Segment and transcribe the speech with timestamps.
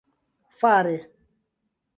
[0.59, 0.97] fare